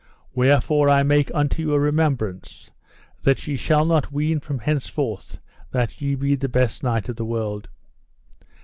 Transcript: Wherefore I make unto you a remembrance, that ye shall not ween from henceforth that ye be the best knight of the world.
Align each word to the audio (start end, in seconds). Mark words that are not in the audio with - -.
Wherefore 0.33 0.89
I 0.89 1.03
make 1.03 1.29
unto 1.31 1.61
you 1.61 1.75
a 1.75 1.79
remembrance, 1.79 2.71
that 3.21 3.45
ye 3.45 3.55
shall 3.55 3.85
not 3.85 4.11
ween 4.11 4.39
from 4.39 4.57
henceforth 4.57 5.37
that 5.69 6.01
ye 6.01 6.15
be 6.15 6.33
the 6.33 6.49
best 6.49 6.81
knight 6.81 7.07
of 7.07 7.17
the 7.17 7.23
world. 7.25 7.69